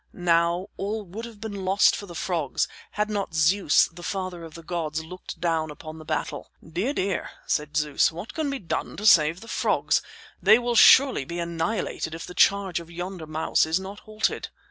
[0.13, 4.55] Now all would have been lost for the frogs had not Zeus, the father of
[4.55, 6.49] the gods, looked down upon the battle.
[6.67, 10.01] "Dear, dear," said Zeus, "what can be done to save the frogs?
[10.41, 14.49] They will surely be annihilated if the charge of yonder mouse is not halted."